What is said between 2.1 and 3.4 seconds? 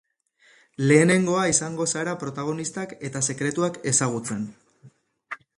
protagonistak eta